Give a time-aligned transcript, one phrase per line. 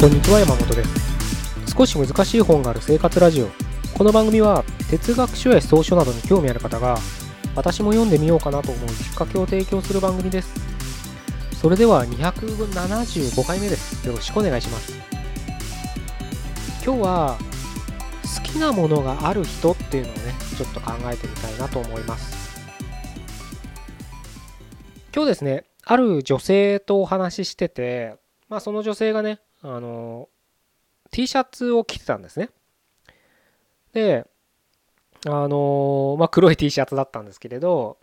[0.00, 1.74] こんにちは山本です。
[1.76, 3.48] 少し難しい本がある生活ラジオ。
[3.96, 6.96] この番組は哲学書や思想書などに興味ある方が
[7.56, 10.54] 私も読んでみようかなと思うきっかけを提供する番組です。
[11.60, 14.06] それでは275回目です。
[14.06, 14.92] よろしくお願いします。
[16.84, 17.36] 今日は
[18.36, 22.70] 好きなものがある人っていうのをねちょっと考えてみたいなと思います。
[25.12, 28.14] 今日ですねある女性とお話ししてて
[28.48, 30.28] まあその女性がねあの
[31.10, 32.50] T シャツを着てたんですね。
[33.92, 34.26] で
[35.26, 37.98] あのまあ黒い T シャツだったんですけれど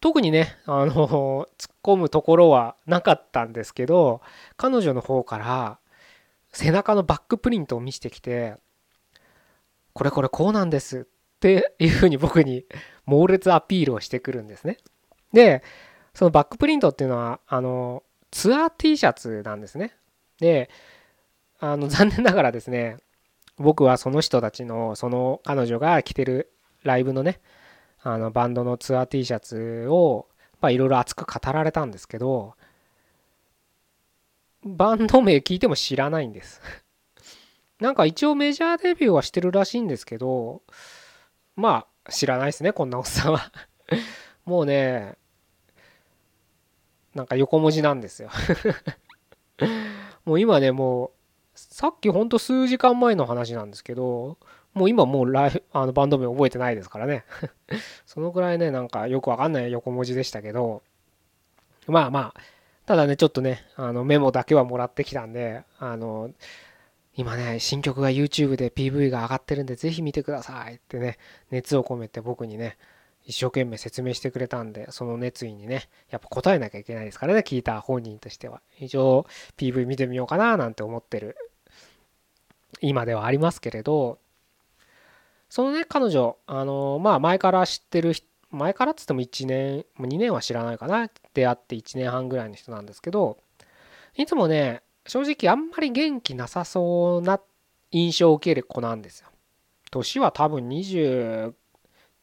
[0.00, 4.20] 特にねあの突っ込むところはなかったんですけど
[4.56, 5.78] 彼女の方から
[6.52, 8.54] 背中のバックプリントを見せてきて
[9.92, 12.64] これこれこうなんですっていうふうに僕に
[13.06, 14.78] 猛烈アピールをしてくるんですね。
[15.32, 15.62] で
[16.14, 19.96] そのバックプリントっていうのはあのツアー T シャツなんですね。
[20.40, 20.70] で
[21.60, 22.96] あの 残念ながらですね
[23.56, 26.52] 僕はその人たちのその彼女が着てる
[26.84, 27.40] ライブのね
[28.00, 30.28] あのバンドのツアー T シャツを
[30.62, 32.54] いろいろ熱く語られたんですけど
[34.64, 36.60] バンド名聞いても知らないんです。
[37.80, 40.62] なんか一応メジャーデビューはしてるらしいんですけど
[41.54, 43.52] まあ知らないですねこんなおっさんは。
[44.44, 45.16] もうね
[47.14, 48.30] なんか横文字なんですよ。
[50.28, 51.10] もう今ねもう
[51.54, 54.36] さっきほんと数時間前の話なんですけど
[54.74, 57.24] もう今もうライ あのバンド名覚えてないですからね。
[58.04, 60.82] そのぐらいねなんかよくわかんない横文字でしたけど
[61.86, 62.40] まあまあ
[62.84, 66.30] ただねちょっとねあのメモだけはもらってきたんであの
[67.16, 71.16] 今ね新曲が YouTube で PV が上がってるんでぜひ見てくださいってね
[71.50, 72.76] 熱を込めて僕にね
[73.28, 78.62] 一生懸命説明してくれたんでその熱意にねやっぱ答えなきゃいけないですからね聞いた本人としては。
[78.80, 79.26] 一応
[79.58, 81.36] PV 見てみようかななんて思ってる
[82.80, 84.18] 今ではありますけれど
[85.50, 88.14] そのね彼女あのまあ前から知ってる
[88.50, 93.36] 前からっつっても1年2年は知らないかな出会って1年半ぐらいの人なんですけど
[94.16, 97.40] いつもね正直あんまり元気なさそうな
[97.90, 99.28] 印象を受ける子なんですよ。
[99.90, 101.52] 年は多分20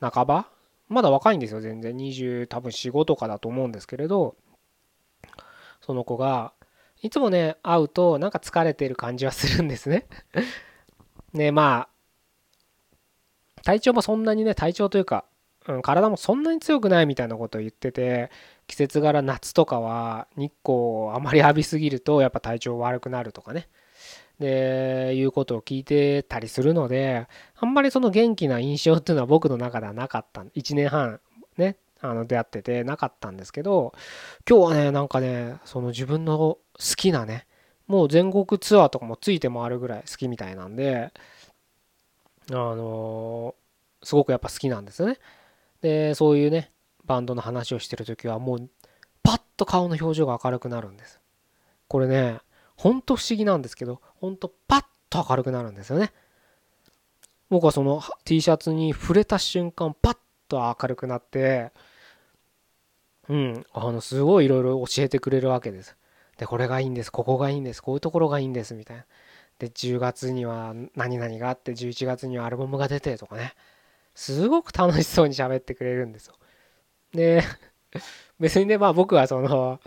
[0.00, 0.53] 半ば
[0.88, 1.96] まだ若いんですよ全然。
[1.96, 4.36] 20多分45とかだと思うんですけれど
[5.80, 6.52] その子が
[7.02, 10.06] いつもね会うとなんか疲れてる感じはするんですね。
[11.32, 11.88] ねま
[13.56, 15.24] あ体調もそんなにね体調というか、
[15.66, 18.30] うん、体もそんなに強くないみたいなことを言ってて
[18.66, 23.68] 季節柄夏とかは日光をあまり浴びすぎるとやっぱ体調悪くなるとかね。
[24.40, 30.42] でいうことを聞いてたりするのであんまりその元気な印象っていうのは僕の中ではなかった。
[30.42, 31.20] 1年半
[31.56, 33.94] ねあの出会っててなかったんですけど
[34.48, 36.58] 今日はねなんかねその自分の好
[36.96, 37.46] きなね
[37.86, 41.12] もう全国ツアーとかもついて回るぐらい好きみたいなんで
[42.50, 45.18] あのー、すごくやっぱ好きなんですよね。
[45.80, 46.72] でそういうね
[47.04, 48.70] バンドの話をしてる時はもう
[49.22, 51.20] パッと顔の表情が明るくなるんです。
[51.88, 52.40] これね
[52.76, 56.12] ほんと不思議なんですけどほんとパッと明るくなるんですよね。
[57.50, 60.16] 僕はその T シャツに触れた瞬間パッ
[60.48, 61.72] と明るくなって
[63.28, 65.96] うんあのすごいいろいろ教えてくれるわけです。
[66.36, 69.04] でこれがいいんですここがいいんですこういうところがいいんですみたいな。
[69.58, 73.54] で10月には何々があって11月にはアルバムが出てとかね。
[74.14, 76.34] すごく楽しそうに喋ってくれるんですよ。
[77.12, 77.42] で
[78.40, 79.80] 別にねまあ僕はその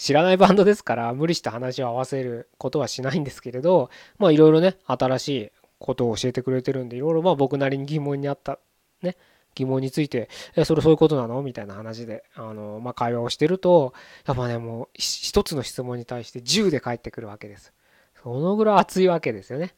[0.00, 8.58] 知らないバンドですから無理して話を合わせることはしないんですけれどまあいろいろね新しいことを教えてくれてるんでいろいろまあ僕なりに疑問にあった
[9.02, 9.18] ね
[9.54, 13.92] 疑問について「えそれそういうことなの?」みたいな話であの、まあ、会話をしてると
[14.26, 17.74] やっぱねもう一つの質問に対して10で返ってくるわけです。
[18.22, 19.74] そのぐらい熱いわけですよね。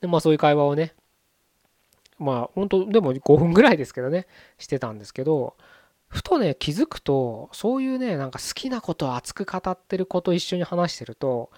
[0.00, 0.94] でまあそういう会話をね
[2.20, 5.56] まあ本当でも5分ぐらいですけどねしてたんですけど
[6.08, 11.50] ふとね気づくとそういうねなんか好きなことを熱く語ってる子と一緒に話してると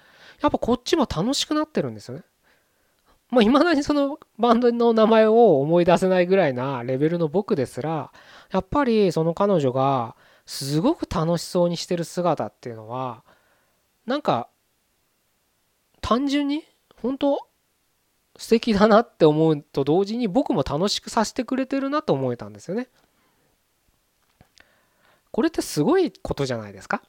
[0.42, 2.24] やっぱこっちも楽しくなってるんですよね。
[3.30, 8.10] まあ、未だにそのバンドの名前を思い出せないぐらいなレベルの僕ですら
[8.50, 10.16] やっぱりその彼女が
[10.46, 13.22] すごく楽しそうにしてる姿っていうのは
[14.04, 14.48] なんか
[16.00, 16.64] 単純に
[17.00, 17.46] 本当
[18.36, 22.88] 素敵だなって思うと同時に僕も楽しくさせてくれてるなと思えたんですよね。
[25.32, 27.02] これってすごいことじゃないですか？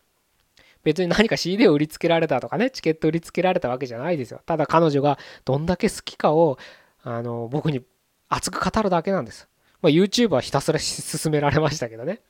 [0.84, 4.42] 別に何か CD を売りつけられたとかねチケット売りつけられたわけじゃないですよ。
[4.46, 6.58] ただ彼女がどんだけ好きかを
[7.04, 7.84] あの僕に
[8.30, 9.48] 熱く語るだけなんです、
[9.82, 12.22] まあ、YouTube はひたすら勧められましたけどね。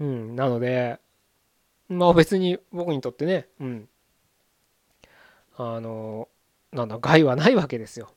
[0.00, 0.98] うんなので
[1.88, 3.88] まあ別に僕にとってねうん。
[5.56, 6.28] あの
[6.72, 8.10] なんだ害はないわけですよ。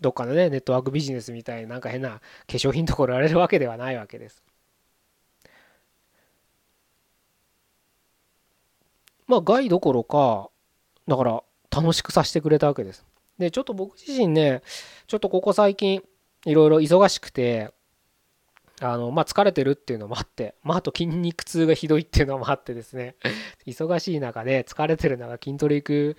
[0.00, 4.42] どっかのねネットワークビジネスみたいななんか変な化粧品ところられるわけではないわけです。
[9.26, 10.50] まあ害どころか
[11.08, 13.04] だから楽しくさせてくれたわけです。
[13.38, 14.62] でちょっと僕自身ね
[15.06, 16.02] ちょっとここ最近
[16.44, 17.72] いろいろ忙しくて
[18.80, 23.16] あのまあ疲れてるっていうのもあってまああと筋肉痛がひどいっていうのもあってですね。
[23.66, 26.16] 忙しい中で疲れてる中筋トレ行く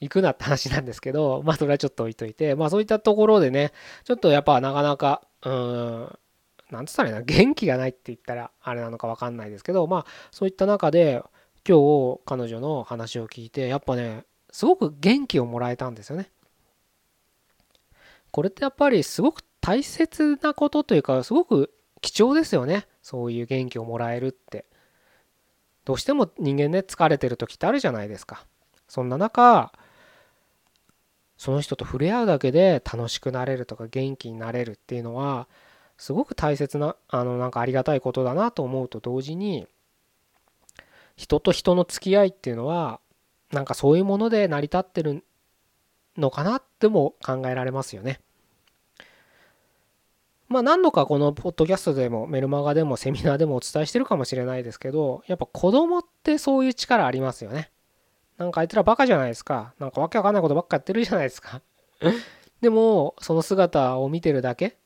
[0.00, 3.72] 行くなって話なんですけどまあそれはちょっと置いといてまあそういったところでね
[4.04, 6.18] ちょっとやっぱなかなかうん
[6.70, 11.22] なんつったらいいな元気がないって言ったらあれなのか分かんないですけどまあそういった中で
[11.68, 16.30] 今日彼女の話を聞いてやっぱねすごく元気をもらえたんですよね。
[18.30, 21.70] これってやっぱりすごく大切なことというかすごく
[22.00, 22.86] 貴重ですよね。
[23.02, 24.64] そういう元気をもらえるって。
[25.84, 28.46] どうしても人間ね疲れてる時ってあるじゃないですか。
[28.88, 29.70] そんな中
[31.36, 35.48] その人と触れ合うだけで楽しくなれるとか元気になれるっていうのは
[35.98, 39.66] すごく大切なあのなんかありがたいことだなと思うと同時に
[41.18, 43.00] 人と人の付き合いっていうのは
[43.52, 45.24] なんかそういうもので成り立ってる
[46.16, 48.20] のかなっても考えられますよね。
[50.48, 57.72] まあ何度かこのポッドキャストでもメルマガでもセミナーでもお伝えしてるかもしれないですけどやっぱ子供ってそういう力ありますよね。
[58.38, 59.74] なんかあいつらバカじゃないですか。
[59.80, 61.60] なんかわけわかんないことばっかやってるじゃないですか。
[62.60, 64.76] でもその姿を見てるだけ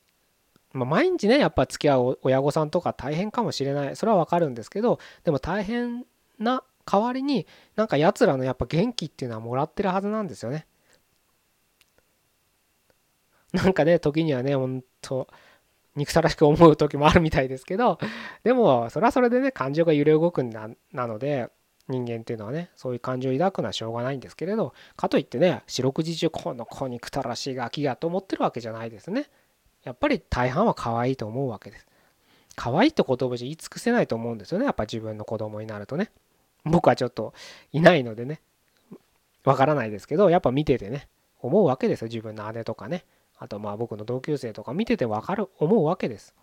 [0.73, 6.05] まあ、毎日ねやっぱ付き合う親御さんとか大変かもしれないそれはわかるんですけどでも大変
[6.43, 10.67] な代わりになんかやつらのやっぱ元気っていうのはもらってるはずなんですよね。
[13.53, 15.27] なんかね時にはねほんと
[15.95, 17.99] 憎たらしく思う時もあるみたいですけど
[18.43, 21.49] でもそれはそれでね感情が揺れ動くんななので
[21.87, 29.29] 人間っていうのはねそういう感情を抱くのはしょうがないんですけれどかといってね四六時中この子憎たらしいガキがと思ってるわけじゃないですね。
[29.83, 31.85] やっぱり大半は可愛いと思うわけです。
[32.55, 36.11] 可愛いって言葉じゃ言い尽くせないと思うんですよねやっぱ自分の子供になるとね。
[36.69, 37.33] 僕はちょっと
[37.71, 38.41] いないのでね。
[39.43, 41.09] わからないですけどやっぱ見ててね。
[41.41, 42.07] 思うわけですよ。
[42.07, 43.05] 自分の姉とかね。
[43.37, 46.33] あとまあ僕の同級生とか見てて分かる思うわけです。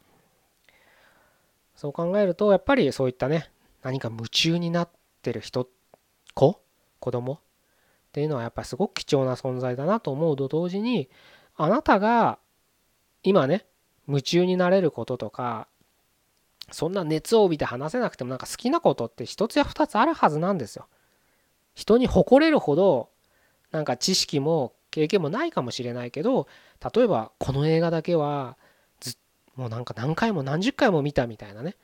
[1.75, 3.51] そう考えるとやっぱりそういったね
[3.83, 4.91] 何か夢中になっ
[5.23, 5.67] てる人
[6.35, 6.61] 子
[6.99, 7.39] 子供っ
[8.13, 11.09] ていうのはやっぱすごく貴重な存在だなと思うと同時に
[11.57, 12.39] あなたが
[13.23, 13.65] 今ね
[14.07, 15.69] 夢中になれることとか
[16.71, 20.87] そんな熱を帯びて話せなくてもなんか好きなことって一つや二つあるはずなんですよ。
[21.75, 23.11] 人に誇れるほど
[23.71, 26.49] なんか知識も経験もないかもしれないけど
[26.95, 28.57] 例えばこの映画だけは
[29.01, 29.17] ず
[29.57, 31.77] もうなんか何回も何十回も見たみたいなね。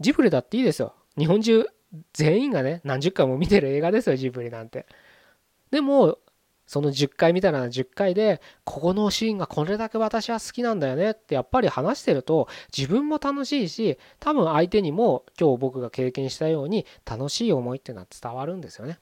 [0.00, 0.94] ジブリだっていいですよ。
[1.16, 1.66] 日本中
[2.12, 4.86] 全員がね何十回も見てる映画ですよジブリなんて。
[5.70, 6.18] でも
[6.66, 18.98] その10回見たら10回でここのシーンがこれだけ私は好きなんだよねってやっぱり話してると自分も楽しいし多分相手にも今日僕が経験したように楽しい思いっていうのは伝わるんですよね。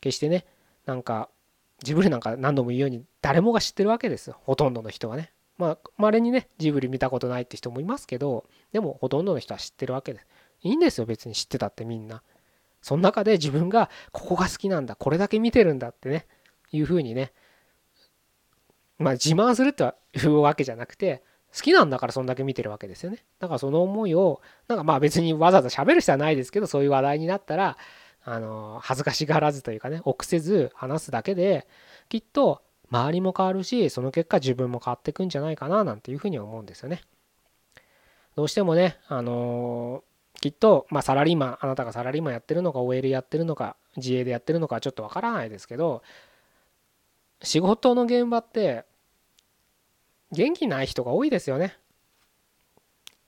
[0.00, 0.46] 決してね
[0.86, 1.28] なんか
[1.82, 5.32] ジブリなんか何度も言うように誰もが知ってるわけですよほとんどの人はね。
[5.58, 10.26] まあ稀にねジブリ見たことないって人もいますけどでもほとんどの人は知ってるわけです。
[10.62, 12.22] いいんですよ別に知ってたってみんな。
[12.82, 16.26] その中で自分がここが好きなんだこれだけ見てるんだってね
[16.72, 17.32] いうふうにね
[18.98, 19.84] まあ自慢するって
[20.14, 21.22] いうわけじゃなくて
[21.54, 27.76] 好きなんだからそんだけ見てるわけですよねだからその思いをなんかまあ別にわざわざ喋る必要はないですけどそういう話題になったら
[28.24, 31.66] あの恥ずかしがらずというかね臆せず話すだけで
[32.08, 37.02] きっと周りも変わるしその結果自分も変わってくんじゃないかななんていうふうに思うんですよね。
[38.36, 40.04] どうしてもねあの
[40.40, 46.02] きっと、まあ、サラリーマンあなたがサラリーマンやってるのか OL やってるのか自営でやってるのかちょっとわからないですけど
[47.42, 48.84] 仕事の現場って
[50.32, 51.76] 元気ない人が多いですよね。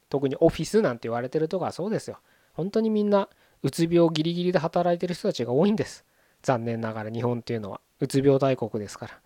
[0.08, 2.18] 特にオフィスなんて言われてるとこはそうですよ。
[2.54, 3.28] 本当にみんな
[3.62, 6.04] うつ病ギリギリで働いてる人たちが多いんです。
[6.42, 7.80] 残念ながら日本っていうのは。
[8.00, 9.20] うつ病大国ですから。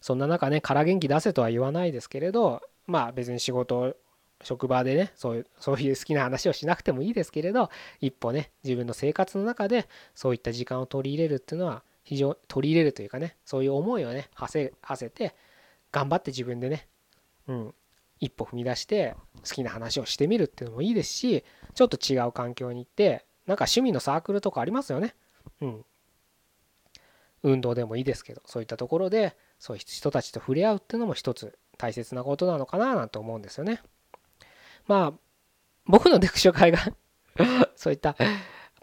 [0.00, 3.96] そんな中ね空元気出せとは言わないですけれどまあ別に仕事
[4.42, 7.70] 職場でねそういうそういう好きな話をしなくてもいいですけれど
[8.00, 15.34] 一歩ね自分の生活の中でそういった時間を取り入れるっていうのは非常取り入れるというかねそういう思いをね馳せ馳せて
[15.92, 16.88] 頑張って自分でね、
[17.48, 17.74] うん、
[18.20, 21.44] 一歩踏み出して好きな話をしてみるっていうのもいいですし
[21.74, 25.14] ちょっと違う環境に行ってなんか趣味のサークルとかありますよね。
[25.60, 25.84] うん、
[27.42, 33.82] 運動でもいいですけどそういったところでそういう人たちと触れ合うっていうのも一つ大切なことなのかななんて思うんですよね。
[34.90, 35.18] まあ
[35.86, 36.80] 僕の読書会が
[37.76, 38.16] そういった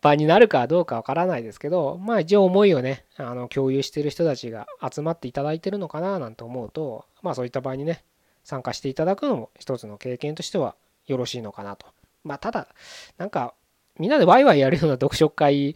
[0.02, 8.06] 場になるかどうかわからないですけど、まあ一応思いをね、あの共有してる人たちが集まっていただいてるのかななんて思うと、まあそういった場合にね、
[8.46, 11.88] 参加していただくのも一つの経験としてはよろしいのかなと。
[12.24, 12.70] まあただ、
[13.18, 13.54] なんか
[14.00, 15.76] みんなでワイワイやるような読書会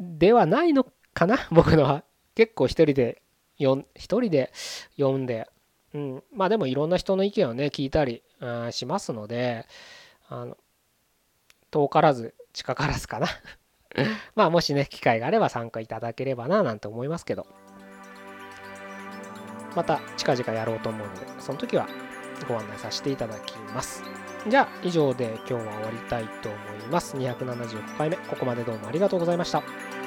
[0.00, 1.38] ではないのかな？
[1.52, 2.02] 僕のは。
[2.34, 3.22] 結構一人で
[3.58, 4.52] 読ん、一人で
[4.96, 5.48] 読んで、
[5.92, 8.24] うん、まあでもいろんな人の意見をね、聞いたり
[8.70, 9.66] しますので、
[10.28, 10.56] あの、
[11.70, 13.26] 遠からず近からずかな。
[14.34, 17.46] まあもしね機会があれば参加いただければななんて思いますけど。
[19.74, 21.88] また近々やろうと思うのでその時は
[22.48, 24.02] ご案内させていただきます。
[24.46, 27.16] じゃあ以上で今日は終わりたいと思います。
[27.16, 30.03] 270回目ここまでどうもありがとうございました。